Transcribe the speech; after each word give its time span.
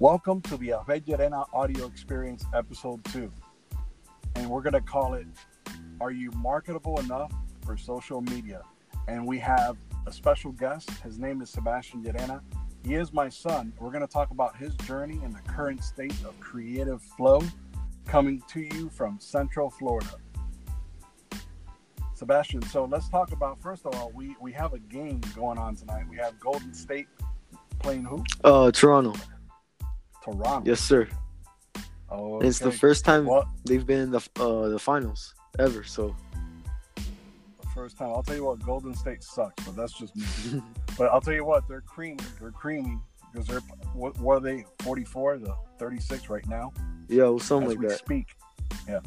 Welcome 0.00 0.42
to 0.42 0.56
the 0.56 0.74
Abed 0.74 1.06
Llerena 1.06 1.44
Audio 1.52 1.86
Experience 1.86 2.44
Episode 2.54 3.04
2. 3.06 3.32
And 4.36 4.48
we're 4.48 4.62
going 4.62 4.74
to 4.74 4.80
call 4.80 5.14
it 5.14 5.26
Are 6.00 6.12
You 6.12 6.30
Marketable 6.36 7.00
Enough 7.00 7.32
for 7.66 7.76
Social 7.76 8.20
Media? 8.20 8.62
And 9.08 9.26
we 9.26 9.40
have 9.40 9.76
a 10.06 10.12
special 10.12 10.52
guest. 10.52 10.88
His 11.02 11.18
name 11.18 11.42
is 11.42 11.50
Sebastian 11.50 12.04
Llerena. 12.04 12.42
He 12.84 12.94
is 12.94 13.12
my 13.12 13.28
son. 13.28 13.72
We're 13.80 13.90
going 13.90 14.06
to 14.06 14.12
talk 14.12 14.30
about 14.30 14.56
his 14.56 14.72
journey 14.86 15.18
in 15.24 15.32
the 15.32 15.40
current 15.48 15.82
state 15.82 16.14
of 16.24 16.38
creative 16.38 17.02
flow 17.02 17.42
coming 18.06 18.40
to 18.50 18.60
you 18.60 18.90
from 18.90 19.18
Central 19.18 19.68
Florida. 19.68 20.14
Sebastian, 22.14 22.62
so 22.62 22.84
let's 22.84 23.08
talk 23.08 23.32
about 23.32 23.60
first 23.60 23.84
of 23.84 23.96
all, 23.96 24.12
we, 24.14 24.36
we 24.40 24.52
have 24.52 24.74
a 24.74 24.78
game 24.78 25.20
going 25.34 25.58
on 25.58 25.74
tonight. 25.74 26.04
We 26.08 26.18
have 26.18 26.38
Golden 26.38 26.72
State 26.72 27.08
playing 27.80 28.04
who? 28.04 28.22
Uh, 28.44 28.70
Toronto. 28.70 29.14
Toronto. 30.24 30.62
Yes, 30.68 30.80
sir. 30.80 31.08
Oh, 32.10 32.40
It's 32.40 32.58
the 32.58 32.72
first 32.72 33.04
time 33.04 33.26
What 33.26 33.46
they've 33.64 33.84
been 33.86 34.00
in 34.00 34.10
the 34.10 34.22
uh 34.40 34.68
the 34.68 34.78
finals 34.78 35.34
ever. 35.58 35.84
So 35.84 36.16
the 36.96 37.68
first 37.74 37.98
time? 37.98 38.08
I'll 38.08 38.22
tell 38.22 38.36
you 38.36 38.44
what, 38.44 38.60
Golden 38.64 38.94
State 38.94 39.22
sucks, 39.22 39.62
but 39.64 39.76
that's 39.76 39.92
just 39.92 40.16
me. 40.16 40.62
but 40.98 41.10
I'll 41.12 41.20
tell 41.20 41.34
you 41.34 41.44
what, 41.44 41.68
they're 41.68 41.82
creamy. 41.82 42.24
They're 42.40 42.50
creamy 42.50 42.98
because 43.32 43.46
they're 43.46 43.60
what, 43.94 44.18
what 44.18 44.38
are 44.38 44.40
they? 44.40 44.64
Forty 44.80 45.04
four 45.04 45.36
to 45.36 45.54
thirty 45.78 46.00
six 46.00 46.30
right 46.30 46.46
now 46.48 46.72
yeah, 47.08 47.24
well, 47.24 47.38
something 47.38 47.70
as 47.70 47.76
like 47.76 47.80
we 47.80 47.88
that. 47.88 47.98
speak. 47.98 48.26
Yeah. 48.86 49.00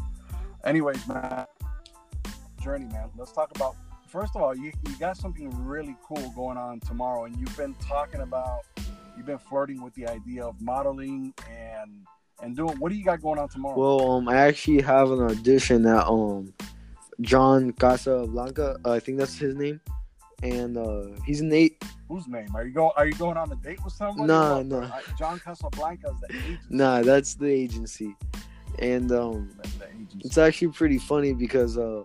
Anyways, 0.64 1.08
man, 1.08 1.46
journey, 2.62 2.86
man. 2.86 3.10
Let's 3.18 3.32
talk 3.32 3.56
about. 3.56 3.76
First 4.08 4.36
of 4.36 4.42
all, 4.42 4.54
you, 4.54 4.74
you 4.88 4.96
got 5.00 5.16
something 5.16 5.50
really 5.66 5.96
cool 6.04 6.32
going 6.36 6.58
on 6.58 6.82
tomorrow, 6.82 7.26
and 7.26 7.36
you've 7.38 7.56
been 7.56 7.76
talking 7.76 8.22
about. 8.22 8.62
You've 9.18 9.26
been 9.26 9.38
flirting 9.38 9.82
with 9.84 9.94
the 9.96 10.08
idea 10.08 10.44
of 10.46 10.60
modeling 10.62 11.34
and 11.50 12.06
and 12.42 12.56
doing. 12.56 12.78
What 12.80 12.92
do 12.92 12.98
you 12.98 13.06
got 13.06 13.22
going 13.22 13.40
on 13.40 13.50
tomorrow? 13.50 13.78
Well, 13.78 14.12
um, 14.12 14.28
I 14.30 14.38
actually 14.38 14.82
have 14.82 15.12
an 15.12 15.22
audition 15.22 15.86
at 15.86 16.08
um 16.08 16.54
John 17.22 17.72
Casablanca. 17.74 18.78
Uh, 18.84 18.92
I 18.94 19.00
think 19.00 19.18
that's 19.20 19.38
his 19.38 19.56
name, 19.56 19.80
and 20.42 20.78
uh 20.78 21.08
he's 21.26 21.42
an 21.42 21.52
eight. 21.54 21.84
Whose 22.08 22.28
name? 22.28 22.50
Are 22.56 22.66
you 22.66 22.74
going? 22.74 22.92
Are 22.98 23.06
you 23.06 23.14
going 23.14 23.38
on 23.38 23.52
a 23.52 23.56
date 23.58 23.84
with 23.84 23.94
somebody? 23.94 24.28
Nah, 24.28 24.60
Or- 24.60 24.64
nah. 24.64 24.80
uh, 24.86 25.02
John 25.18 25.40
Casablanca 25.40 26.10
is 26.10 26.20
the 26.22 26.36
agent. 26.36 26.60
Nah, 26.72 27.02
that's 27.04 27.36
the 27.36 27.48
agency, 27.48 28.16
and 28.80 29.12
um 29.12 29.50
agency. 29.84 30.22
it's 30.26 30.38
actually 30.38 30.70
pretty 30.70 30.98
funny 30.98 31.34
because 31.34 31.78
uh 31.78 32.04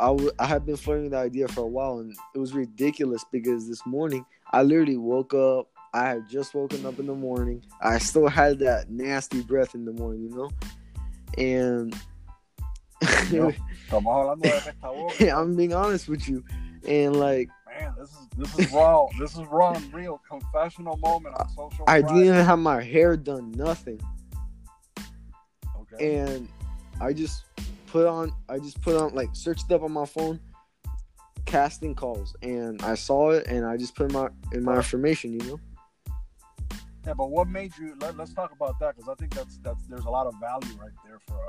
I, 0.00 0.06
w- 0.06 0.32
I 0.40 0.46
had 0.46 0.66
been 0.66 0.76
flirting 0.76 1.04
with 1.04 1.12
the 1.12 1.18
idea 1.18 1.46
for 1.46 1.60
a 1.60 1.66
while 1.68 1.98
and 2.00 2.16
it 2.34 2.38
was 2.38 2.52
ridiculous 2.52 3.24
because 3.30 3.68
this 3.68 3.86
morning 3.86 4.26
I 4.52 4.62
literally 4.62 4.96
woke 4.96 5.34
up 5.34 5.68
I 5.92 6.08
had 6.08 6.28
just 6.28 6.54
woken 6.54 6.84
up 6.86 6.98
in 6.98 7.06
the 7.06 7.14
morning 7.14 7.62
I 7.80 7.98
still 7.98 8.28
had 8.28 8.58
that 8.60 8.90
nasty 8.90 9.42
breath 9.42 9.74
in 9.74 9.84
the 9.84 9.92
morning 9.92 10.22
you 10.24 10.30
know 10.30 10.50
and 11.38 11.94
Yo. 13.30 13.50
Estamos 13.50 14.14
hablando 14.14 14.42
de 14.42 14.48
esta 14.56 14.72
boca. 14.82 15.30
I'm 15.36 15.56
being 15.56 15.74
honest 15.74 16.08
with 16.08 16.26
you 16.28 16.42
and 16.86 17.16
like 17.16 17.48
Man, 17.78 17.92
this 17.98 18.10
is 18.10 18.28
this 18.36 18.58
is 18.66 18.72
raw. 18.72 19.06
this 19.18 19.32
is 19.32 19.46
raw 19.50 19.72
and 19.74 19.92
real. 19.92 20.20
Confessional 20.28 20.96
moment 20.98 21.34
on 21.38 21.48
social. 21.50 21.84
I 21.88 22.00
didn't 22.00 22.24
even 22.24 22.44
have 22.44 22.58
my 22.58 22.82
hair 22.82 23.16
done 23.16 23.50
nothing 23.52 24.00
Okay. 25.80 26.16
and 26.24 26.48
I 27.00 27.12
just 27.12 27.44
put 27.88 28.06
on 28.06 28.32
I 28.48 28.58
just 28.58 28.80
put 28.80 28.96
on 28.96 29.14
like 29.14 29.28
searched 29.32 29.70
up 29.72 29.82
on 29.82 29.92
my 29.92 30.06
phone 30.06 30.40
casting 31.46 31.94
calls 31.94 32.34
and 32.42 32.80
I 32.82 32.94
saw 32.94 33.30
it 33.30 33.46
and 33.46 33.64
I 33.64 33.76
just 33.76 33.94
put 33.94 34.12
my 34.12 34.28
in 34.52 34.64
my 34.64 34.76
information, 34.76 35.32
you 35.32 35.46
know. 35.46 35.60
Yeah, 37.06 37.12
but 37.14 37.30
what 37.30 37.48
made 37.48 37.76
you? 37.78 37.94
Let, 38.00 38.18
us 38.18 38.32
talk 38.32 38.52
about 38.52 38.78
that 38.80 38.96
because 38.96 39.10
I 39.10 39.14
think 39.14 39.34
that's 39.34 39.58
that's 39.58 39.84
there's 39.86 40.06
a 40.06 40.10
lot 40.10 40.26
of 40.26 40.34
value 40.40 40.74
right 40.80 40.90
there 41.04 41.18
for 41.28 41.40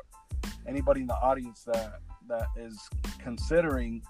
anybody 0.67 1.01
in 1.01 1.07
the 1.07 1.16
audience 1.16 1.63
that 1.63 2.00
that 2.28 2.47
is 2.57 2.78
considering 3.19 4.03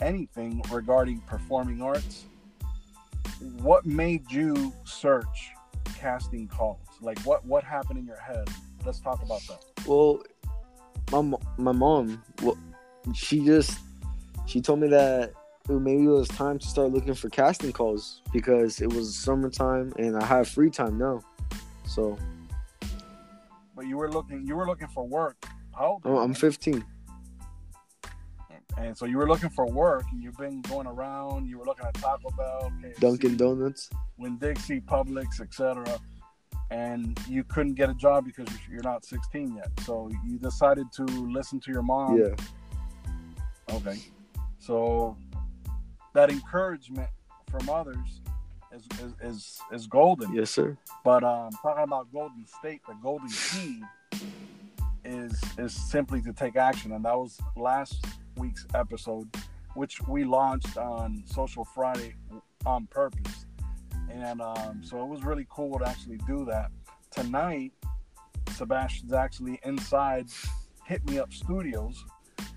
anything 0.00 0.62
regarding 0.70 1.20
performing 1.22 1.82
arts. 1.82 2.26
What 3.62 3.84
made 3.84 4.30
you 4.30 4.72
search 4.84 5.50
casting 5.96 6.46
calls? 6.46 6.86
Like 7.00 7.18
what 7.20 7.44
what 7.44 7.64
happened 7.64 7.98
in 7.98 8.06
your 8.06 8.20
head? 8.20 8.48
Let's 8.84 9.00
talk 9.00 9.22
about 9.22 9.40
that. 9.48 9.64
Well, 9.86 10.22
my 11.10 11.36
my 11.58 11.72
mom, 11.72 12.22
well, 12.42 12.56
she 13.12 13.44
just 13.44 13.78
she 14.46 14.60
told 14.60 14.80
me 14.80 14.88
that 14.88 15.32
it, 15.68 15.72
maybe 15.72 16.04
it 16.04 16.08
was 16.08 16.28
time 16.28 16.58
to 16.58 16.66
start 16.66 16.90
looking 16.90 17.14
for 17.14 17.28
casting 17.30 17.72
calls 17.72 18.22
because 18.32 18.80
it 18.80 18.92
was 18.92 19.16
summertime 19.16 19.92
and 19.98 20.16
I 20.16 20.24
have 20.24 20.48
free 20.48 20.70
time 20.70 20.98
now. 20.98 21.20
So 21.86 22.18
But 23.74 23.86
you 23.86 23.96
were 23.96 24.10
looking 24.10 24.46
you 24.46 24.56
were 24.56 24.66
looking 24.66 24.88
for 24.88 25.06
work. 25.06 25.44
How 25.76 25.86
old? 25.86 26.06
are 26.06 26.08
I'm 26.10 26.14
you, 26.14 26.20
I'm 26.22 26.34
15. 26.34 26.84
And 28.76 28.96
so 28.96 29.06
you 29.06 29.18
were 29.18 29.28
looking 29.28 29.50
for 29.50 29.66
work, 29.66 30.04
and 30.10 30.20
you've 30.22 30.36
been 30.36 30.60
going 30.62 30.86
around. 30.86 31.48
You 31.48 31.58
were 31.58 31.64
looking 31.64 31.86
at 31.86 31.94
Taco 31.94 32.30
Bell, 32.30 32.72
KFC, 32.82 32.98
Dunkin' 32.98 33.36
Donuts. 33.36 33.88
Winn 34.18 34.36
Dixie, 34.36 34.80
Publix, 34.80 35.40
etc. 35.40 35.84
And 36.70 37.16
you 37.28 37.44
couldn't 37.44 37.74
get 37.74 37.88
a 37.88 37.94
job 37.94 38.24
because 38.24 38.48
you're 38.68 38.82
not 38.82 39.04
16 39.04 39.54
yet. 39.56 39.68
So 39.84 40.10
you 40.26 40.38
decided 40.38 40.86
to 40.96 41.04
listen 41.04 41.60
to 41.60 41.70
your 41.70 41.82
mom. 41.82 42.18
Yeah. 42.18 42.34
Okay. 43.76 43.98
So 44.64 45.14
that 46.14 46.30
encouragement 46.30 47.10
from 47.50 47.68
others 47.68 48.22
is 48.72 48.86
is 48.98 49.12
is, 49.20 49.60
is 49.70 49.86
golden. 49.86 50.32
Yes, 50.32 50.50
sir. 50.50 50.78
But 51.04 51.22
um, 51.22 51.50
talking 51.60 51.84
about 51.84 52.10
Golden 52.12 52.46
State, 52.46 52.80
the 52.88 52.94
golden 53.02 53.28
key 53.28 53.82
is 55.04 55.38
is 55.58 55.74
simply 55.74 56.22
to 56.22 56.32
take 56.32 56.56
action, 56.56 56.92
and 56.92 57.04
that 57.04 57.14
was 57.14 57.38
last 57.56 58.06
week's 58.38 58.66
episode, 58.74 59.28
which 59.74 60.00
we 60.08 60.24
launched 60.24 60.78
on 60.78 61.22
Social 61.26 61.66
Friday 61.66 62.14
on 62.64 62.86
purpose, 62.86 63.44
and 64.10 64.40
um, 64.40 64.80
so 64.82 65.02
it 65.02 65.08
was 65.08 65.24
really 65.24 65.46
cool 65.50 65.78
to 65.78 65.86
actually 65.86 66.18
do 66.26 66.46
that. 66.46 66.70
Tonight, 67.10 67.72
Sebastian's 68.52 69.12
actually 69.12 69.60
inside 69.62 70.28
Hit 70.86 71.06
Me 71.06 71.18
Up 71.18 71.34
Studios, 71.34 72.02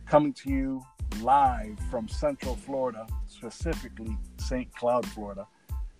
coming 0.09 0.34
to 0.34 0.50
you 0.50 0.84
live 1.22 1.78
from 1.91 2.07
Central 2.07 2.56
Florida, 2.56 3.07
specifically 3.28 4.18
St. 4.38 4.73
Cloud, 4.75 5.06
Florida, 5.06 5.47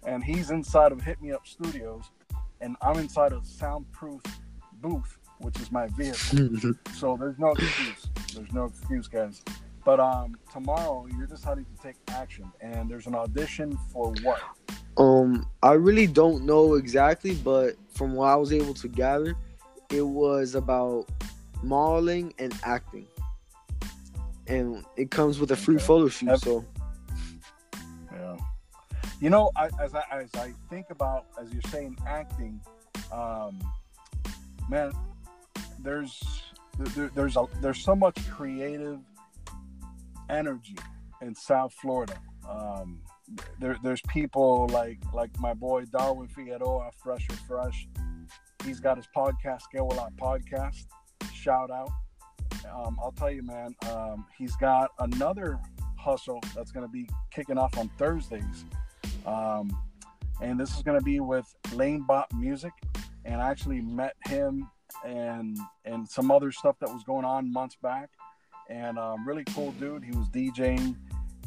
and 0.06 0.23
he's 0.23 0.51
inside 0.51 0.91
of 0.91 1.01
Hit 1.01 1.22
Me 1.22 1.31
Up 1.31 1.45
Studios 1.47 2.12
and 2.62 2.75
I'm 2.81 2.97
inside 2.97 3.34
of 3.34 3.45
soundproof 3.45 4.22
booth, 4.81 5.18
which 5.40 5.59
is 5.59 5.72
my 5.72 5.88
vehicle. 5.88 6.75
So 6.95 7.16
there's 7.19 7.38
no 7.38 7.51
excuse. 7.51 8.07
There's 8.34 8.51
no 8.53 8.66
excuse, 8.66 9.07
guys. 9.07 9.44
But 9.85 10.00
um, 10.00 10.35
tomorrow 10.51 11.07
you're 11.16 11.28
deciding 11.28 11.66
to 11.66 11.81
take 11.81 11.95
action, 12.09 12.51
and 12.59 12.89
there's 12.89 13.07
an 13.07 13.16
audition 13.16 13.78
for 13.91 14.13
what? 14.24 14.41
Um, 14.97 15.47
I 15.62 15.74
really 15.74 16.07
don't 16.07 16.44
know 16.44 16.74
exactly, 16.74 17.35
but 17.35 17.75
from 17.94 18.13
what 18.13 18.29
I 18.29 18.35
was 18.35 18.51
able 18.51 18.74
to 18.74 18.88
gather, 18.88 19.35
it 19.91 20.01
was 20.01 20.56
about 20.56 21.07
modeling 21.62 22.34
and 22.39 22.53
acting, 22.63 23.07
and 24.47 24.84
it 24.96 25.12
comes 25.12 25.40
with 25.40 25.52
a 25.52 25.56
free 25.56 25.75
Okay. 25.75 25.84
photo 25.85 26.08
shoot. 26.08 26.40
So 26.40 26.66
Yeah. 28.12 28.38
You 29.19 29.30
know, 29.30 29.52
I, 29.56 29.69
as 29.81 29.94
I 29.96 30.03
as 30.12 30.30
I 30.35 30.53
think 30.69 30.90
about 30.90 31.25
as 31.41 31.52
you're 31.52 31.62
saying 31.63 31.97
acting, 32.08 32.59
um, 33.12 33.60
man, 34.69 34.92
there's 35.80 36.22
there, 36.80 37.10
there's 37.16 37.36
a 37.36 37.45
there's 37.62 37.81
so 37.83 37.95
much 37.95 38.18
creative 38.30 39.00
energy 40.30 40.77
in 41.22 41.33
South 41.33 41.74
Florida. 41.81 42.16
Um, 42.48 43.01
there, 43.60 43.77
there's 43.83 44.01
people 44.07 44.68
like 44.68 45.00
like 45.13 45.31
my 45.39 45.54
boy 45.54 45.86
Darwin 45.86 46.27
Figueroa, 46.27 46.92
Fresh 47.04 47.27
or 47.30 47.36
Fresh. 47.48 47.88
He's 48.63 48.80
got 48.80 48.98
his 48.98 49.07
podcast, 49.16 49.62
Get 49.72 49.86
Well 49.86 50.00
Out 50.00 50.16
Podcast. 50.18 50.86
Shout 51.33 51.72
out. 51.72 51.89
Um, 52.65 52.98
I'll 53.01 53.12
tell 53.12 53.31
you, 53.31 53.44
man. 53.44 53.75
Um, 53.89 54.25
he's 54.38 54.56
got 54.56 54.92
another 55.00 55.59
hustle 55.98 56.42
that's 56.56 56.71
going 56.71 56.86
to 56.86 56.92
be 56.92 57.07
kicking 57.31 57.57
off 57.57 57.77
on 57.77 57.89
Thursdays. 57.98 58.65
Um, 59.25 59.75
and 60.42 60.59
this 60.59 60.75
is 60.75 60.83
going 60.83 60.98
to 60.98 61.04
be 61.04 61.19
with 61.19 61.45
Lane 61.74 62.04
Bot 62.07 62.31
Music. 62.33 62.71
And 63.25 63.42
I 63.42 63.50
actually 63.50 63.81
met 63.81 64.15
him 64.25 64.69
and 65.06 65.57
and 65.83 66.07
some 66.07 66.31
other 66.31 66.51
stuff 66.51 66.77
that 66.80 66.89
was 66.89 67.04
going 67.04 67.25
on 67.25 67.51
months 67.51 67.77
back. 67.81 68.09
And 68.69 68.98
um, 68.98 69.27
really 69.27 69.44
cool 69.45 69.71
dude. 69.74 70.03
He 70.03 70.12
was 70.12 70.30
DJing 70.30 70.95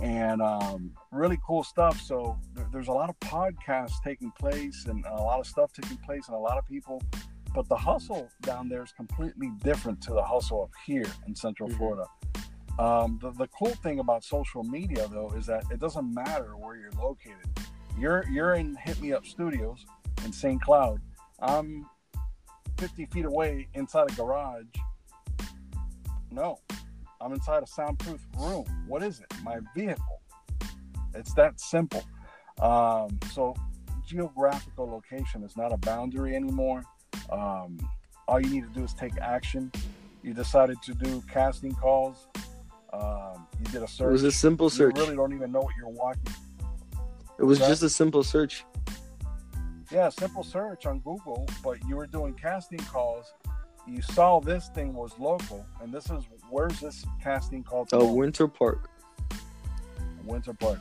and 0.01 0.41
um, 0.41 0.93
really 1.13 1.39
cool 1.47 1.63
stuff. 1.63 2.01
So 2.01 2.39
there, 2.55 2.67
there's 2.73 2.89
a 2.89 2.93
lot 2.93 3.11
of 3.11 3.19
podcasts 3.21 4.03
taking 4.03 4.31
place 4.33 4.87
and 4.87 5.05
a 5.07 5.23
lot 5.23 5.41
of 5.41 5.47
stuff 5.47 5.73
taking 5.73 5.99
place 5.99 6.29
and 6.29 6.37
a 6.37 6.41
lot 6.41 6.59
of 6.59 6.67
people. 6.67 7.03
But 7.55 7.69
the 7.69 7.77
hustle 7.77 8.29
down 8.43 8.69
there 8.69 8.83
is 8.83 8.93
completely 8.93 9.51
different 9.63 10.01
to 10.03 10.13
the 10.13 10.23
hustle 10.23 10.63
up 10.65 10.71
here 10.87 11.07
in 11.27 11.35
Central 11.35 11.69
Mhm. 11.69 11.77
Florida. 11.77 12.07
Um, 12.79 13.19
the, 13.21 13.33
the 13.33 13.49
cool 13.49 13.75
thing 13.83 13.99
about 13.99 14.25
social 14.25 14.63
media, 14.65 15.07
though, 15.09 15.31
is 15.31 15.47
that 15.47 15.65
it 15.71 15.81
doesn't 15.81 16.15
matter 16.15 16.57
where 16.57 16.77
you're 16.77 16.93
located. 16.93 17.47
You're 17.99 18.25
you're 18.31 18.55
in 18.55 18.77
Hit 18.77 19.01
Me 19.03 19.13
Up 19.13 19.27
Studios, 19.27 19.85
in 20.25 20.33
St. 20.33 20.61
Cloud. 20.63 21.01
I'm 21.41 21.87
50 22.79 23.07
feet 23.07 23.25
away 23.27 23.69
inside 23.75 24.11
a 24.11 24.15
garage. 24.15 24.65
No, 26.31 26.59
I'm 27.21 27.33
inside 27.33 27.63
a 27.63 27.67
soundproof 27.67 28.25
room. 28.39 28.65
What 28.87 29.03
is 29.03 29.21
it? 29.21 29.27
My 29.43 29.59
vehicle. 29.75 30.23
It's 31.15 31.35
that 31.35 31.61
simple. 31.61 32.05
Um, 32.61 33.19
so 33.33 33.55
geographical 34.07 34.89
location 34.89 35.43
is 35.43 35.57
not 35.57 35.73
a 35.73 35.77
boundary 35.79 36.37
anymore. 36.37 36.85
Um, 37.31 37.79
all 38.29 38.41
you 38.41 38.51
need 38.51 38.63
to 38.63 38.75
do 38.79 38.85
is 38.85 38.95
take 38.95 39.17
action. 39.19 39.73
You 40.23 40.35
decided 40.35 40.81
to 40.83 40.95
do 40.95 41.23
casting 41.33 41.75
calls. 41.75 42.29
Um, 42.93 43.47
you 43.59 43.67
did 43.67 43.83
a 43.83 43.89
search. 43.89 44.09
It 44.09 44.13
was 44.13 44.25
a 44.25 44.33
simple 44.33 44.71
search. 44.71 44.97
You 44.97 45.03
really 45.05 45.17
don't 45.17 45.33
even 45.33 45.53
know 45.53 45.61
what 45.61 45.75
you're 45.77 45.89
watching. 45.89 46.35
It 47.39 47.45
was 47.45 47.59
just 47.59 47.83
a 47.83 47.89
simple 47.89 48.23
search. 48.23 48.65
Yeah, 49.91 50.09
simple 50.09 50.45
search 50.45 50.87
on 50.87 51.01
Google, 51.01 51.49
but 51.65 51.79
you 51.89 51.97
were 51.97 52.07
doing 52.07 52.35
casting 52.35 52.79
calls. 52.81 53.33
You 53.89 54.03
saw 54.03 54.41
this 54.41 54.69
thing 54.69 54.93
was 54.93 55.19
local, 55.19 55.67
and 55.83 55.93
this 55.93 56.11
is 56.11 56.25
where's 56.49 56.79
this 56.81 57.05
casting 57.21 57.65
call? 57.65 57.89
Oh, 57.93 58.09
uh, 58.09 58.13
Winter 58.13 58.47
Park. 58.47 58.91
Winter 60.25 60.53
Park. 60.53 60.79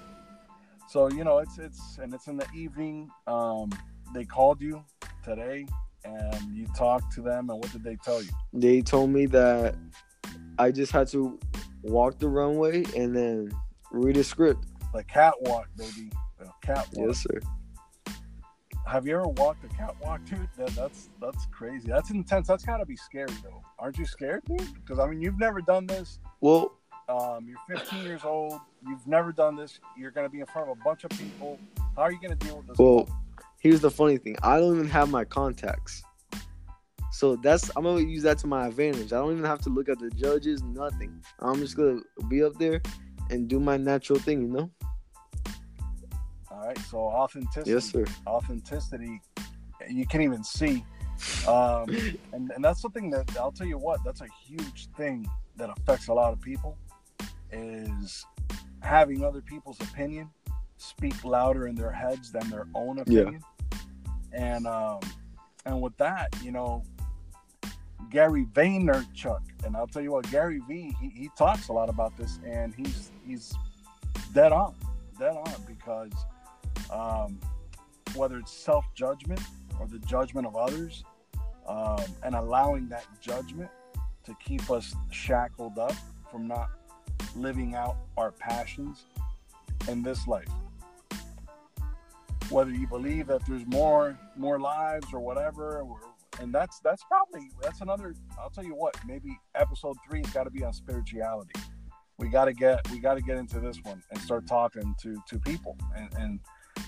So 0.87 1.09
you 1.09 1.23
know 1.23 1.39
it's 1.39 1.57
it's 1.57 1.97
and 1.97 2.13
it's 2.13 2.27
in 2.27 2.37
the 2.37 2.47
evening. 2.53 3.09
Um, 3.25 3.71
they 4.13 4.25
called 4.25 4.61
you 4.61 4.83
today, 5.23 5.65
and 6.05 6.55
you 6.55 6.67
talked 6.75 7.13
to 7.13 7.21
them, 7.21 7.49
and 7.49 7.59
what 7.59 7.71
did 7.71 7.83
they 7.83 7.97
tell 7.97 8.21
you? 8.21 8.29
They 8.53 8.81
told 8.81 9.09
me 9.09 9.25
that 9.27 9.75
I 10.57 10.71
just 10.71 10.91
had 10.91 11.07
to 11.09 11.39
walk 11.83 12.19
the 12.19 12.27
runway 12.27 12.83
and 12.95 13.15
then 13.15 13.51
read 13.91 14.17
a 14.17 14.23
script. 14.23 14.65
The 14.93 15.03
catwalk, 15.03 15.67
baby. 15.77 16.11
The 16.39 16.49
catwalk. 16.61 17.07
Yes, 17.07 17.23
sir. 17.23 17.39
Have 18.87 19.05
you 19.05 19.15
ever 19.15 19.27
walked 19.27 19.63
a 19.65 19.67
catwalk, 19.67 20.25
dude? 20.25 20.49
That, 20.57 20.69
that's 20.69 21.09
that's 21.21 21.45
crazy. 21.51 21.87
That's 21.87 22.09
intense. 22.09 22.47
That's 22.47 22.65
got 22.65 22.77
to 22.77 22.85
be 22.85 22.95
scary, 22.95 23.31
though. 23.43 23.61
Aren't 23.77 23.99
you 23.99 24.05
scared, 24.05 24.43
dude? 24.45 24.73
Because 24.73 24.97
I 24.97 25.07
mean, 25.07 25.21
you've 25.21 25.37
never 25.37 25.61
done 25.61 25.85
this. 25.85 26.19
Well, 26.41 26.73
um, 27.07 27.47
you're 27.47 27.77
15 27.77 28.03
years 28.03 28.23
old. 28.23 28.59
You've 28.87 29.05
never 29.05 29.31
done 29.31 29.55
this. 29.55 29.79
You're 29.97 30.11
going 30.11 30.25
to 30.25 30.31
be 30.31 30.39
in 30.39 30.45
front 30.47 30.69
of 30.69 30.77
a 30.77 30.83
bunch 30.83 31.03
of 31.03 31.11
people. 31.11 31.59
How 31.95 32.03
are 32.03 32.11
you 32.11 32.19
going 32.19 32.37
to 32.37 32.45
deal 32.45 32.57
with 32.57 32.67
this? 32.67 32.77
Well, 32.77 33.07
here's 33.59 33.81
the 33.81 33.91
funny 33.91 34.17
thing. 34.17 34.35
I 34.41 34.59
don't 34.59 34.75
even 34.75 34.89
have 34.89 35.09
my 35.09 35.25
contacts. 35.25 36.03
So 37.11 37.35
that's 37.35 37.69
I'm 37.75 37.83
gonna 37.83 38.01
use 38.01 38.23
that 38.23 38.38
to 38.39 38.47
my 38.47 38.67
advantage. 38.67 39.11
I 39.11 39.17
don't 39.17 39.33
even 39.33 39.45
have 39.45 39.61
to 39.61 39.69
look 39.69 39.89
at 39.89 40.00
the 40.00 40.09
judges, 40.11 40.63
nothing. 40.63 41.21
I'm 41.39 41.56
just 41.56 41.75
gonna 41.75 42.01
be 42.27 42.44
up 42.44 42.57
there 42.57 42.81
and 43.29 43.47
do 43.47 43.59
my 43.59 43.77
natural 43.77 44.19
thing, 44.19 44.41
you 44.41 44.47
know. 44.47 44.71
All 46.51 46.65
right. 46.65 46.77
So 46.77 47.00
authenticity. 47.00 47.71
Yes, 47.71 47.91
sir. 47.91 48.06
Authenticity. 48.25 49.21
You 49.89 50.06
can't 50.06 50.23
even 50.23 50.44
see. 50.44 50.85
Um, 51.47 51.89
and, 52.33 52.51
and 52.56 52.63
that's 52.63 52.81
something 52.81 53.09
that 53.09 53.35
I'll 53.38 53.51
tell 53.51 53.67
you 53.67 53.77
what. 53.77 54.03
That's 54.06 54.21
a 54.21 54.27
huge 54.45 54.88
thing 54.95 55.27
that 55.57 55.69
affects 55.69 56.07
a 56.07 56.13
lot 56.13 56.31
of 56.31 56.41
people. 56.41 56.77
Is 57.51 58.23
having 58.81 59.25
other 59.25 59.41
people's 59.41 59.81
opinion 59.81 60.29
speak 60.79 61.23
louder 61.23 61.67
in 61.67 61.75
their 61.75 61.91
heads 61.91 62.31
than 62.31 62.49
their 62.49 62.67
own 62.73 62.99
opinion. 62.99 63.43
Yeah. 63.71 63.75
And 64.31 64.65
um, 64.65 64.99
and 65.65 65.81
with 65.81 65.95
that, 65.97 66.33
you 66.43 66.51
know, 66.51 66.83
Gary 68.09 68.45
Vaynerchuk, 68.53 69.41
and 69.65 69.75
I'll 69.75 69.87
tell 69.87 70.01
you 70.01 70.11
what, 70.11 70.29
Gary 70.31 70.61
V, 70.67 70.95
he, 70.99 71.09
he 71.09 71.29
talks 71.37 71.67
a 71.67 71.73
lot 71.73 71.89
about 71.89 72.17
this, 72.17 72.39
and 72.45 72.73
he's 72.73 73.11
he's 73.25 73.53
dead 74.33 74.51
on, 74.51 74.73
dead 75.19 75.35
on, 75.35 75.53
because 75.67 76.11
um, 76.91 77.39
whether 78.15 78.37
it's 78.37 78.51
self 78.51 78.85
judgment 78.95 79.41
or 79.79 79.87
the 79.87 79.99
judgment 79.99 80.47
of 80.47 80.55
others, 80.55 81.03
um, 81.67 82.03
and 82.23 82.35
allowing 82.35 82.87
that 82.89 83.05
judgment 83.21 83.69
to 84.23 84.35
keep 84.43 84.69
us 84.71 84.95
shackled 85.11 85.77
up 85.77 85.95
from 86.31 86.47
not 86.47 86.69
living 87.35 87.75
out 87.75 87.97
our 88.17 88.31
passions 88.31 89.05
in 89.87 90.03
this 90.03 90.27
life. 90.27 90.47
Whether 92.49 92.71
you 92.71 92.87
believe 92.87 93.27
that 93.27 93.45
there's 93.45 93.65
more 93.67 94.17
more 94.35 94.59
lives 94.59 95.07
or 95.13 95.19
whatever, 95.19 95.81
or 95.81 95.99
and 96.39 96.53
that's 96.53 96.79
that's 96.79 97.03
probably 97.03 97.49
that's 97.61 97.81
another. 97.81 98.15
I'll 98.39 98.49
tell 98.49 98.63
you 98.63 98.75
what, 98.75 98.95
maybe 99.05 99.37
episode 99.55 99.97
three 100.07 100.21
has 100.23 100.33
got 100.33 100.43
to 100.43 100.49
be 100.49 100.63
on 100.63 100.73
spirituality. 100.73 101.53
We 102.17 102.29
got 102.29 102.45
to 102.45 102.53
get 102.53 102.89
we 102.91 102.99
got 102.99 103.15
to 103.15 103.21
get 103.21 103.37
into 103.37 103.59
this 103.59 103.77
one 103.83 104.01
and 104.11 104.19
start 104.21 104.47
talking 104.47 104.95
to 105.01 105.21
to 105.27 105.39
people. 105.39 105.77
And, 105.95 106.09
and 106.17 106.39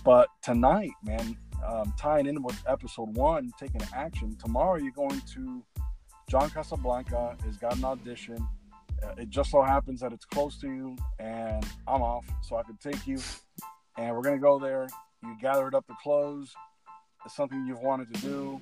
but 0.04 0.30
tonight, 0.42 0.92
man, 1.04 1.38
um, 1.66 1.94
tying 1.98 2.28
in 2.28 2.42
with 2.42 2.62
episode 2.68 3.16
one, 3.16 3.52
taking 3.60 3.82
action. 3.96 4.38
Tomorrow, 4.38 4.78
you're 4.78 4.92
going 4.92 5.22
to 5.34 5.64
John 6.30 6.50
Casablanca. 6.50 7.38
Has 7.46 7.58
got 7.58 7.78
an 7.78 7.86
audition. 7.86 8.38
Uh, 9.04 9.14
it 9.18 9.30
just 9.30 9.52
so 9.52 9.62
happens 9.62 10.00
that 10.02 10.14
it's 10.14 10.26
close 10.26 10.60
to 10.60 10.68
you, 10.68 10.96
and 11.20 11.66
I'm 11.88 12.02
off, 12.02 12.26
so 12.44 12.56
I 12.56 12.64
can 12.64 12.78
take 12.78 13.08
you. 13.08 13.20
And 13.98 14.16
we're 14.16 14.22
gonna 14.22 14.38
go 14.38 14.60
there. 14.60 14.88
You 15.24 15.36
gathered 15.42 15.76
up 15.76 15.86
the 15.88 15.96
clothes. 16.02 16.54
It's 17.26 17.36
something 17.36 17.66
you've 17.66 17.82
wanted 17.82 18.14
to 18.14 18.22
do 18.22 18.62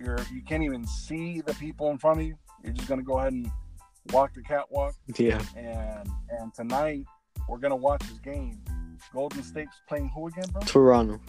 you're 0.00 0.18
you 0.32 0.42
can't 0.42 0.62
even 0.62 0.86
see 0.86 1.40
the 1.40 1.54
people 1.54 1.90
in 1.90 1.98
front 1.98 2.20
of 2.20 2.26
you. 2.26 2.36
You're 2.62 2.72
just 2.72 2.88
gonna 2.88 3.02
go 3.02 3.18
ahead 3.18 3.32
and 3.32 3.50
walk 4.12 4.34
the 4.34 4.42
catwalk. 4.42 4.94
Yeah. 5.16 5.42
And 5.56 6.08
and 6.30 6.54
tonight 6.54 7.04
we're 7.48 7.58
gonna 7.58 7.76
watch 7.76 8.02
this 8.08 8.18
game. 8.18 8.60
Golden 9.12 9.42
State's 9.42 9.80
playing 9.88 10.10
who 10.14 10.28
again, 10.28 10.44
bro? 10.52 10.62
Toronto. 10.62 11.20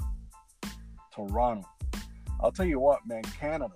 Toronto. 1.13 1.67
I'll 2.41 2.51
tell 2.51 2.65
you 2.65 2.79
what, 2.79 2.99
man, 3.05 3.23
Canada. 3.39 3.73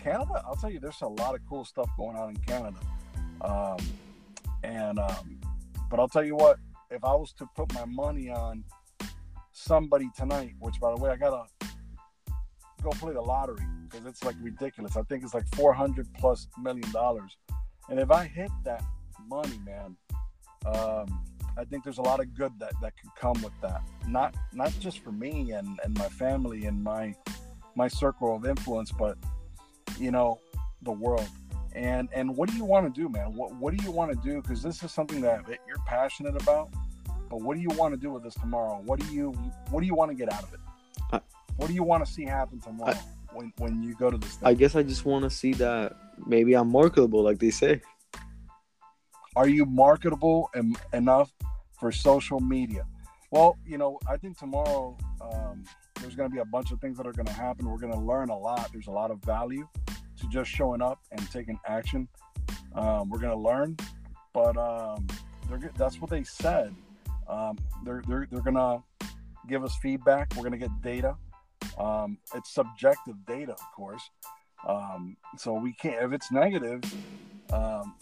Canada, 0.00 0.42
I'll 0.46 0.56
tell 0.56 0.70
you, 0.70 0.78
there's 0.78 1.00
a 1.02 1.08
lot 1.08 1.34
of 1.34 1.40
cool 1.48 1.64
stuff 1.64 1.88
going 1.96 2.16
on 2.16 2.30
in 2.30 2.36
Canada. 2.36 2.78
Um, 3.40 3.78
and 4.62 4.98
um, 4.98 5.40
but 5.90 5.98
I'll 5.98 6.08
tell 6.08 6.24
you 6.24 6.36
what, 6.36 6.58
if 6.90 7.04
I 7.04 7.12
was 7.12 7.32
to 7.34 7.46
put 7.56 7.72
my 7.74 7.84
money 7.84 8.30
on 8.30 8.64
somebody 9.58 10.08
tonight, 10.16 10.54
which 10.60 10.80
by 10.80 10.94
the 10.94 11.00
way, 11.00 11.10
I 11.10 11.16
gotta 11.16 11.44
go 12.82 12.90
play 12.90 13.12
the 13.12 13.20
lottery 13.20 13.64
because 13.88 14.06
it's 14.06 14.24
like 14.24 14.36
ridiculous. 14.40 14.96
I 14.96 15.02
think 15.02 15.24
it's 15.24 15.34
like 15.34 15.46
400 15.54 16.06
plus 16.14 16.46
million 16.58 16.90
dollars. 16.92 17.36
And 17.88 17.98
if 17.98 18.10
I 18.10 18.26
hit 18.26 18.50
that 18.64 18.82
money, 19.28 19.58
man, 19.64 19.96
um, 20.66 21.24
I 21.56 21.64
think 21.64 21.82
there's 21.82 21.98
a 21.98 22.02
lot 22.02 22.20
of 22.20 22.34
good 22.34 22.52
that, 22.60 22.72
that 22.82 22.92
could 23.00 23.10
come 23.18 23.40
with 23.42 23.58
that. 23.62 23.82
Not 24.06 24.34
not 24.52 24.72
just 24.78 25.00
for 25.00 25.12
me 25.12 25.52
and, 25.52 25.78
and 25.84 25.98
my 25.98 26.08
family 26.08 26.66
and 26.66 26.82
my 26.82 27.14
my 27.74 27.88
circle 27.88 28.36
of 28.36 28.46
influence, 28.46 28.92
but 28.92 29.16
you 29.98 30.10
know, 30.10 30.40
the 30.82 30.92
world. 30.92 31.28
And 31.74 32.08
and 32.14 32.36
what 32.36 32.48
do 32.48 32.56
you 32.56 32.64
want 32.64 32.92
to 32.92 33.00
do, 33.00 33.08
man? 33.08 33.34
What 33.34 33.54
what 33.56 33.76
do 33.76 33.82
you 33.84 33.90
want 33.90 34.10
to 34.12 34.28
do? 34.28 34.40
Because 34.40 34.62
this 34.62 34.82
is 34.82 34.92
something 34.92 35.20
that, 35.22 35.46
that 35.46 35.58
you're 35.66 35.82
passionate 35.86 36.40
about. 36.40 36.70
But 37.28 37.42
what 37.42 37.56
do 37.56 37.62
you 37.62 37.68
want 37.70 37.94
to 37.94 38.00
do 38.00 38.10
with 38.10 38.22
this 38.22 38.34
tomorrow? 38.34 38.80
What 38.84 39.00
do 39.00 39.14
you 39.14 39.32
what 39.70 39.80
do 39.80 39.86
you 39.86 39.94
want 39.94 40.10
to 40.10 40.14
get 40.14 40.32
out 40.32 40.42
of 40.42 40.54
it? 40.54 40.60
I, 41.12 41.20
what 41.56 41.68
do 41.68 41.74
you 41.74 41.82
want 41.82 42.04
to 42.04 42.10
see 42.10 42.24
happen 42.24 42.60
tomorrow? 42.60 42.92
I, 42.92 43.00
when 43.34 43.52
when 43.58 43.82
you 43.82 43.94
go 43.94 44.10
to 44.10 44.18
this? 44.18 44.36
Thing? 44.36 44.48
I 44.48 44.54
guess 44.54 44.74
I 44.74 44.82
just 44.82 45.04
want 45.04 45.24
to 45.24 45.30
see 45.30 45.52
that 45.54 45.96
maybe 46.26 46.54
I'm 46.54 46.70
marketable, 46.70 47.22
like 47.22 47.38
they 47.38 47.50
say. 47.50 47.80
Are 49.36 49.48
you 49.48 49.66
marketable 49.66 50.50
em- 50.54 50.76
enough 50.92 51.32
for 51.78 51.92
social 51.92 52.40
media? 52.40 52.86
Well, 53.30 53.58
you 53.66 53.76
know, 53.76 53.98
I 54.08 54.16
think 54.16 54.38
tomorrow 54.38 54.96
um, 55.20 55.64
there's 56.00 56.16
going 56.16 56.28
to 56.28 56.34
be 56.34 56.40
a 56.40 56.46
bunch 56.46 56.72
of 56.72 56.80
things 56.80 56.96
that 56.96 57.06
are 57.06 57.12
going 57.12 57.26
to 57.26 57.32
happen. 57.32 57.68
We're 57.68 57.78
going 57.78 57.92
to 57.92 57.98
learn 57.98 58.30
a 58.30 58.38
lot. 58.38 58.70
There's 58.72 58.86
a 58.86 58.92
lot 58.92 59.10
of 59.10 59.22
value 59.22 59.68
to 59.86 60.28
just 60.28 60.50
showing 60.50 60.80
up 60.80 60.98
and 61.12 61.30
taking 61.30 61.58
action. 61.66 62.08
Um, 62.74 63.10
we're 63.10 63.18
going 63.18 63.32
to 63.32 63.38
learn, 63.38 63.76
but 64.32 64.56
um, 64.56 65.06
that's 65.76 66.00
what 66.00 66.10
they 66.10 66.24
said. 66.24 66.74
Um, 67.28 67.58
they're 67.84 68.02
they're, 68.08 68.26
they're 68.30 68.42
to 68.54 68.82
give 69.48 69.64
us 69.64 69.76
feedback. 69.82 70.34
We're 70.36 70.42
to 70.52 70.58
get 70.58 70.82
data. 70.82 71.16
Um, 71.78 72.18
it's 72.34 72.52
subjective 72.52 73.14
data, 73.26 73.52
of 73.52 73.72
course. 73.76 74.02
Um, 74.66 75.16
so 75.36 75.54
we 75.54 75.72
can't, 75.74 76.02
if 76.02 76.12
it's 76.12 76.32
negative, 76.32 76.82
um, 77.52 77.94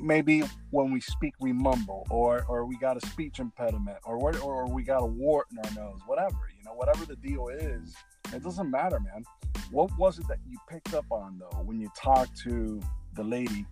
maybe 0.00 0.42
when 0.70 0.92
we 0.92 1.00
speak 1.00 1.34
we 1.40 1.52
mumble, 1.52 2.06
or 2.10 2.44
or 2.48 2.66
we 2.66 2.76
got 2.78 3.02
a 3.02 3.06
speech 3.06 3.38
impediment, 3.38 3.98
or 4.04 4.16
or, 4.16 4.36
or 4.38 4.66
we 4.66 4.82
got 4.82 5.02
a 5.02 5.06
wart 5.06 5.46
in 5.50 5.58
our 5.58 5.70
nose, 5.74 6.00
whatever 6.06 6.36
you 6.56 6.64
know, 6.64 6.74
whatever 6.74 7.04
the 7.04 7.16
deal 7.16 7.48
is, 7.48 7.94
it 8.32 8.42
doesn't 8.42 8.70
matter, 8.70 9.00
man. 9.00 9.24
What 9.70 9.96
was 9.98 10.18
it 10.18 10.28
that 10.28 10.38
you 10.48 10.58
picked 10.68 10.94
up 10.94 11.06
on 11.10 11.38
though 11.38 11.58
when 11.64 11.80
you 11.80 11.90
talked 11.96 12.36
to 12.42 12.80
the 13.14 13.24
lady 13.24 13.66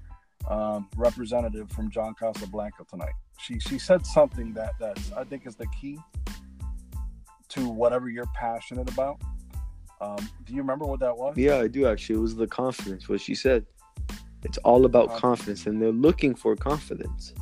um, 0.49 0.89
representative 0.97 1.71
from 1.71 1.91
John 1.91 2.15
Casablanca 2.19 2.85
tonight? 2.89 3.15
She 3.39 3.59
she 3.59 3.79
said 3.79 4.07
something 4.07 4.53
that 4.55 4.73
that 4.81 4.99
I 5.17 5.25
think 5.25 5.47
is 5.47 5.57
the 5.57 5.67
key 5.69 5.99
to 7.51 7.69
whatever 7.69 8.09
you're 8.09 8.31
passionate 8.35 8.91
about. 8.91 9.21
Um, 10.01 10.29
do 10.45 10.53
you 10.53 10.61
remember 10.61 10.85
what 10.85 11.01
that 11.01 11.17
was? 11.17 11.37
Yeah, 11.37 11.59
I 11.59 11.69
do 11.69 11.87
actually. 11.87 12.17
It 12.17 12.23
was 12.23 12.37
the 12.37 12.47
confidence. 12.47 13.09
What 13.09 13.21
she 13.21 13.35
said. 13.35 13.67
It's 14.43 14.59
all 14.59 14.85
about 14.85 15.09
confidence, 15.09 15.65
confidence 15.65 15.67
and 15.67 15.81
they're 15.81 15.91
looking 15.91 16.35
for 16.35 16.55
confidence. 16.55 17.33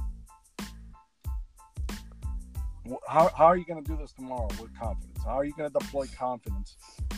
How, 3.08 3.28
how 3.36 3.46
are 3.46 3.56
you 3.56 3.64
going 3.64 3.82
to 3.82 3.90
do 3.90 3.96
this 3.96 4.12
tomorrow 4.12 4.48
with 4.60 4.78
confidence? 4.78 5.18
How 5.24 5.32
are 5.32 5.44
you 5.44 5.52
going 5.52 5.70
to 5.70 5.78
deploy 5.78 6.06
confidence 6.16 6.76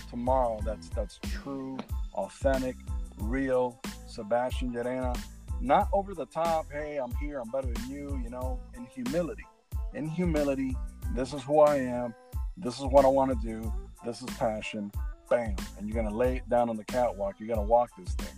tomorrow? 0.08 0.60
That's 0.64 0.88
that's 0.90 1.18
true, 1.22 1.76
authentic, 2.14 2.76
real. 3.18 3.80
Sebastian 4.06 4.72
Llerena, 4.72 5.18
not 5.60 5.88
over 5.92 6.14
the 6.14 6.26
top. 6.26 6.70
Hey, 6.70 6.98
I'm 6.98 7.14
here. 7.16 7.40
I'm 7.40 7.50
better 7.50 7.68
than 7.72 7.90
you. 7.90 8.20
You 8.22 8.30
know, 8.30 8.60
in 8.76 8.86
humility. 8.86 9.46
In 9.94 10.06
humility. 10.06 10.76
This 11.14 11.32
is 11.32 11.42
who 11.42 11.60
I 11.60 11.76
am. 11.76 12.14
This 12.56 12.78
is 12.78 12.84
what 12.84 13.04
I 13.04 13.08
want 13.08 13.30
to 13.30 13.46
do. 13.46 13.72
This 14.04 14.22
is 14.22 14.30
passion. 14.36 14.92
Bam, 15.30 15.56
and 15.78 15.88
you're 15.88 16.02
gonna 16.02 16.14
lay 16.14 16.36
it 16.36 16.48
down 16.48 16.68
on 16.68 16.76
the 16.76 16.84
catwalk. 16.84 17.36
You're 17.38 17.48
gonna 17.48 17.66
walk 17.66 17.90
this 17.98 18.14
thing. 18.14 18.28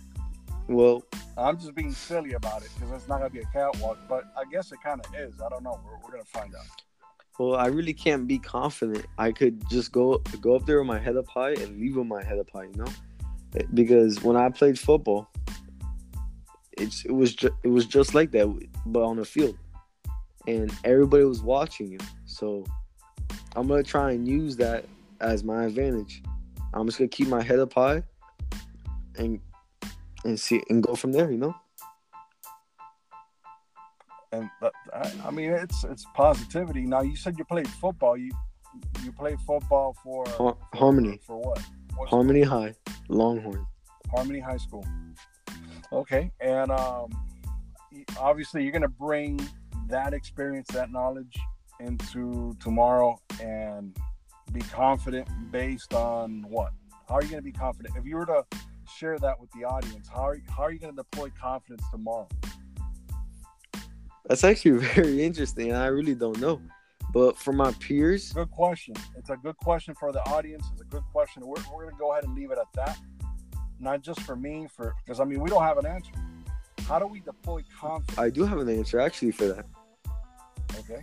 Well, 0.69 1.03
I'm 1.37 1.57
just 1.59 1.75
being 1.75 1.91
silly 1.93 2.33
about 2.33 2.63
it 2.63 2.69
because 2.75 2.91
it's 2.93 3.07
not 3.07 3.19
gonna 3.19 3.29
be 3.29 3.39
a 3.39 3.45
catwalk, 3.53 3.97
but 4.07 4.23
I 4.37 4.43
guess 4.49 4.71
it 4.71 4.79
kind 4.83 5.01
of 5.05 5.13
is. 5.15 5.41
I 5.41 5.49
don't 5.49 5.63
know. 5.63 5.79
We're, 5.85 5.97
we're 6.03 6.11
gonna 6.11 6.25
find 6.25 6.53
out. 6.55 6.83
Well, 7.39 7.55
I 7.55 7.67
really 7.67 7.93
can't 7.93 8.27
be 8.27 8.39
confident. 8.39 9.05
I 9.17 9.31
could 9.31 9.61
just 9.69 9.91
go 9.91 10.17
go 10.41 10.55
up 10.55 10.65
there 10.65 10.79
with 10.79 10.87
my 10.87 10.99
head 10.99 11.17
up 11.17 11.27
high 11.27 11.51
and 11.51 11.79
leave 11.79 11.95
with 11.95 12.07
my 12.07 12.23
head 12.23 12.39
up 12.39 12.49
high, 12.49 12.63
you 12.63 12.75
know? 12.75 12.91
Because 13.73 14.23
when 14.23 14.35
I 14.35 14.49
played 14.49 14.79
football, 14.79 15.29
it's 16.79 17.05
it 17.05 17.11
was 17.11 17.35
ju- 17.35 17.55
it 17.63 17.69
was 17.69 17.85
just 17.85 18.13
like 18.13 18.31
that, 18.31 18.47
but 18.85 19.03
on 19.03 19.17
the 19.17 19.25
field, 19.25 19.57
and 20.47 20.73
everybody 20.83 21.23
was 21.23 21.41
watching 21.41 21.91
you. 21.91 21.99
So 22.25 22.65
I'm 23.55 23.67
gonna 23.67 23.83
try 23.83 24.11
and 24.11 24.27
use 24.27 24.55
that 24.57 24.85
as 25.19 25.43
my 25.43 25.65
advantage. 25.65 26.21
I'm 26.73 26.85
just 26.85 26.97
gonna 26.97 27.07
keep 27.07 27.27
my 27.27 27.41
head 27.41 27.59
up 27.59 27.73
high, 27.73 28.03
and 29.17 29.39
and 30.25 30.39
see 30.39 30.63
and 30.69 30.83
go 30.83 30.95
from 30.95 31.11
there. 31.11 31.31
You 31.31 31.37
know. 31.37 31.55
And 34.31 34.49
I, 34.93 35.11
I 35.25 35.31
mean, 35.31 35.51
it's 35.51 35.83
it's 35.85 36.05
positivity. 36.13 36.85
Now 36.85 37.01
you 37.01 37.15
said 37.15 37.37
you 37.37 37.45
played 37.45 37.67
football. 37.67 38.17
You 38.17 38.31
you 39.03 39.11
played 39.11 39.39
football 39.41 39.95
for, 40.03 40.25
for 40.25 40.57
Harmony. 40.73 41.19
For, 41.25 41.41
for 41.41 41.49
what? 41.49 41.61
What's 41.95 42.11
Harmony 42.11 42.43
High, 42.43 42.75
Longhorn. 43.09 43.65
Harmony 44.11 44.39
High 44.39 44.57
School. 44.57 44.85
Okay, 45.91 46.31
and 46.41 46.71
um, 46.71 47.09
obviously 48.19 48.63
you're 48.63 48.71
gonna 48.71 48.87
bring 48.87 49.39
that 49.87 50.13
experience, 50.13 50.67
that 50.73 50.91
knowledge 50.91 51.37
into 51.79 52.55
tomorrow, 52.59 53.19
and 53.41 53.95
be 54.51 54.61
confident 54.61 55.27
based 55.51 55.93
on 55.93 56.45
what? 56.49 56.71
How 57.07 57.15
are 57.15 57.23
you 57.23 57.29
gonna 57.29 57.41
be 57.41 57.51
confident? 57.51 57.95
If 57.97 58.05
you 58.05 58.17
were 58.17 58.25
to 58.25 58.43
share 58.97 59.17
that 59.19 59.39
with 59.39 59.49
the 59.51 59.63
audience, 59.63 60.07
how 60.07 60.27
are 60.27 60.37
how 60.49 60.63
are 60.63 60.71
you 60.71 60.79
gonna 60.79 60.93
deploy 60.93 61.29
confidence 61.39 61.83
tomorrow? 61.91 62.27
That's 64.25 64.43
actually 64.43 64.79
very 64.95 65.23
interesting. 65.23 65.73
I 65.73 65.87
really 65.87 66.15
don't 66.15 66.39
know. 66.39 66.61
But 67.13 67.37
for 67.37 67.53
my 67.53 67.71
peers, 67.73 68.33
good 68.33 68.51
question. 68.51 68.93
It's 69.17 69.29
a 69.29 69.37
good 69.37 69.55
question 69.57 69.95
for 69.95 70.11
the 70.11 70.19
audience. 70.27 70.65
It's 70.73 70.81
a 70.81 70.85
good 70.85 71.03
question. 71.13 71.41
We're, 71.47 71.55
we're 71.73 71.83
going 71.83 71.95
to 71.95 71.97
go 71.97 72.11
ahead 72.11 72.25
and 72.25 72.35
leave 72.35 72.51
it 72.51 72.57
at 72.57 72.67
that 72.73 72.97
not 73.79 74.01
just 74.01 74.21
for 74.21 74.35
me, 74.35 74.67
for 74.75 74.95
because 75.03 75.19
I 75.19 75.25
mean 75.25 75.39
we 75.39 75.49
don't 75.49 75.63
have 75.63 75.77
an 75.77 75.85
answer. 75.85 76.11
How 76.87 76.99
do 76.99 77.07
we 77.07 77.19
deploy 77.19 77.63
confidence? 77.79 78.17
I 78.17 78.29
do 78.29 78.45
have 78.45 78.59
an 78.59 78.69
answer 78.69 78.99
actually 78.99 79.31
for 79.31 79.45
that. 79.45 79.65
Okay. 80.79 81.01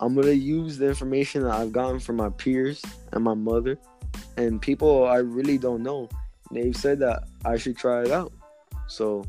I'm 0.00 0.14
gonna 0.14 0.30
use 0.30 0.78
the 0.78 0.88
information 0.88 1.42
that 1.42 1.52
I've 1.52 1.72
gotten 1.72 2.00
from 2.00 2.16
my 2.16 2.30
peers 2.30 2.82
and 3.12 3.22
my 3.22 3.34
mother 3.34 3.78
and 4.36 4.60
people 4.60 5.06
I 5.06 5.16
really 5.16 5.58
don't 5.58 5.82
know. 5.82 6.08
They've 6.50 6.76
said 6.76 6.98
that 7.00 7.24
I 7.44 7.56
should 7.56 7.76
try 7.76 8.02
it 8.02 8.10
out. 8.10 8.32
So 8.88 9.24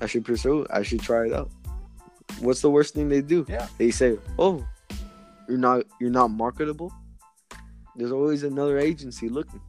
I 0.00 0.06
should 0.06 0.24
pursue 0.24 0.62
it. 0.62 0.68
I 0.70 0.82
should 0.82 1.00
try 1.00 1.26
it 1.26 1.32
out. 1.32 1.50
What's 2.40 2.60
the 2.60 2.70
worst 2.70 2.94
thing 2.94 3.08
they 3.08 3.20
do? 3.20 3.44
Yeah. 3.48 3.66
They 3.78 3.90
say, 3.90 4.18
Oh, 4.38 4.66
you're 5.48 5.58
not 5.58 5.84
you're 6.00 6.10
not 6.10 6.28
marketable. 6.28 6.92
There's 7.96 8.12
always 8.12 8.42
another 8.42 8.78
agency 8.78 9.28
looking. 9.28 9.60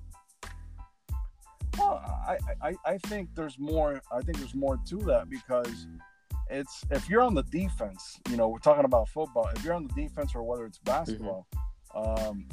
I, 2.28 2.38
I, 2.62 2.76
I 2.86 2.98
think 2.98 3.30
there's 3.36 3.60
more. 3.60 4.02
I 4.12 4.22
think 4.22 4.38
there's 4.38 4.56
more 4.56 4.80
to 4.88 4.98
that 4.98 5.30
because 5.30 5.88
it's 6.50 6.84
if 6.92 7.10
you're 7.10 7.22
on 7.22 7.34
the 7.34 7.44
defense, 7.44 8.20
you 8.30 8.38
know, 8.38 8.48
we're 8.50 8.60
talking 8.60 8.86
about 8.86 9.10
football. 9.10 9.50
If 9.56 9.64
you're 9.64 9.74
on 9.74 9.88
the 9.88 9.94
defense 9.94 10.36
or 10.36 10.44
whether 10.44 10.66
it's 10.66 10.80
basketball, 10.80 11.48
mm-hmm. 11.96 12.28
um, 12.28 12.46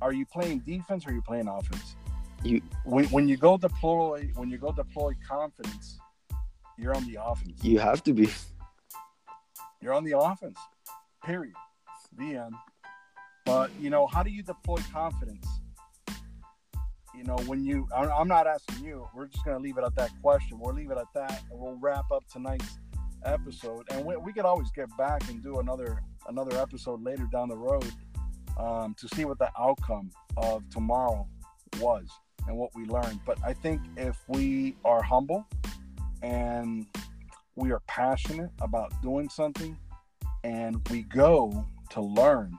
are 0.00 0.12
you 0.12 0.26
playing 0.26 0.60
defense 0.60 1.06
or 1.06 1.10
are 1.10 1.14
you 1.14 1.22
playing 1.22 1.48
offense? 1.48 1.96
You 2.44 2.62
when, 2.84 3.06
when 3.06 3.28
you 3.28 3.36
go 3.36 3.56
deploy 3.56 4.30
when 4.34 4.50
you 4.50 4.58
go 4.58 4.72
deploy 4.72 5.14
confidence, 5.26 5.98
you're 6.76 6.94
on 6.94 7.06
the 7.06 7.18
offense. 7.22 7.62
You 7.62 7.78
have 7.80 8.02
to 8.04 8.12
be. 8.12 8.28
You're 9.80 9.94
on 9.94 10.04
the 10.04 10.18
offense. 10.18 10.58
Period. 11.24 11.54
The 12.16 12.36
end. 12.36 12.54
But 13.44 13.70
you 13.80 13.90
know, 13.90 14.06
how 14.06 14.22
do 14.22 14.30
you 14.30 14.42
deploy 14.42 14.78
confidence? 14.92 15.46
You 17.18 17.24
know, 17.24 17.36
when 17.46 17.64
you, 17.64 17.88
I'm 17.92 18.28
not 18.28 18.46
asking 18.46 18.84
you, 18.84 19.08
we're 19.12 19.26
just 19.26 19.44
going 19.44 19.56
to 19.56 19.62
leave 19.62 19.76
it 19.76 19.84
at 19.84 19.96
that 19.96 20.10
question. 20.22 20.60
We'll 20.60 20.74
leave 20.74 20.92
it 20.92 20.98
at 20.98 21.12
that 21.14 21.42
and 21.50 21.58
we'll 21.58 21.76
wrap 21.80 22.12
up 22.12 22.24
tonight's 22.30 22.78
episode. 23.24 23.86
And 23.90 24.04
we, 24.04 24.16
we 24.16 24.32
could 24.32 24.44
always 24.44 24.70
get 24.70 24.88
back 24.96 25.28
and 25.28 25.42
do 25.42 25.58
another, 25.58 26.00
another 26.28 26.56
episode 26.56 27.02
later 27.02 27.28
down 27.32 27.48
the 27.48 27.56
road 27.56 27.90
um, 28.56 28.94
to 29.00 29.08
see 29.16 29.24
what 29.24 29.40
the 29.40 29.50
outcome 29.58 30.12
of 30.36 30.62
tomorrow 30.70 31.26
was 31.80 32.06
and 32.46 32.56
what 32.56 32.70
we 32.76 32.84
learned. 32.84 33.18
But 33.26 33.38
I 33.44 33.52
think 33.52 33.80
if 33.96 34.16
we 34.28 34.76
are 34.84 35.02
humble 35.02 35.44
and 36.22 36.86
we 37.56 37.72
are 37.72 37.80
passionate 37.88 38.50
about 38.60 38.92
doing 39.02 39.28
something 39.28 39.76
and 40.44 40.80
we 40.88 41.02
go 41.02 41.66
to 41.90 42.00
learn, 42.00 42.56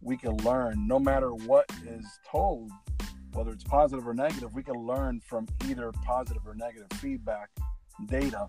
we 0.00 0.16
can 0.16 0.36
learn 0.38 0.88
no 0.88 0.98
matter 0.98 1.32
what 1.32 1.70
is 1.86 2.04
told 2.28 2.72
whether 3.32 3.50
it's 3.50 3.64
positive 3.64 4.06
or 4.06 4.14
negative, 4.14 4.54
we 4.54 4.62
can 4.62 4.74
learn 4.74 5.20
from 5.20 5.46
either 5.68 5.92
positive 6.04 6.46
or 6.46 6.54
negative 6.54 6.88
feedback, 6.98 7.48
data, 8.06 8.48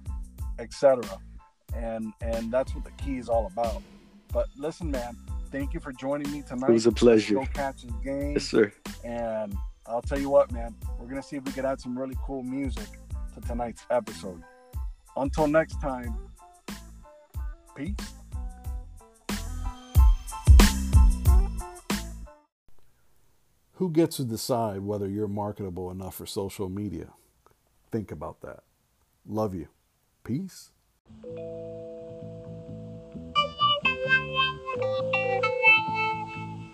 etc. 0.59 1.03
And 1.75 2.13
and 2.21 2.51
that's 2.51 2.73
what 2.75 2.83
the 2.83 2.91
key 2.91 3.17
is 3.17 3.29
all 3.29 3.47
about. 3.47 3.81
But 4.33 4.47
listen, 4.57 4.91
man, 4.91 5.15
thank 5.51 5.73
you 5.73 5.79
for 5.79 5.91
joining 5.91 6.31
me 6.31 6.41
tonight. 6.41 6.69
It 6.69 6.73
was 6.73 6.87
a 6.87 6.91
pleasure. 6.91 7.35
Go 7.35 7.45
catch 7.53 7.83
the 7.83 7.93
game. 8.03 8.33
Yes, 8.33 8.45
sir. 8.45 8.71
And 9.03 9.55
I'll 9.85 10.01
tell 10.01 10.19
you 10.19 10.29
what, 10.29 10.51
man, 10.51 10.75
we're 10.99 11.07
gonna 11.07 11.23
see 11.23 11.37
if 11.37 11.43
we 11.43 11.51
can 11.51 11.65
add 11.65 11.79
some 11.79 11.97
really 11.97 12.17
cool 12.25 12.43
music 12.43 12.87
to 13.33 13.41
tonight's 13.41 13.85
episode. 13.89 14.41
Until 15.17 15.47
next 15.47 15.81
time, 15.81 16.17
peace. 17.75 17.95
Who 23.81 23.89
gets 23.89 24.17
to 24.17 24.25
decide 24.25 24.81
whether 24.81 25.09
you're 25.09 25.27
marketable 25.27 25.89
enough 25.89 26.13
for 26.13 26.27
social 26.27 26.69
media? 26.69 27.07
Think 27.91 28.11
about 28.11 28.41
that. 28.41 28.59
Love 29.25 29.55
you. 29.55 29.69
Peace. 30.23 30.69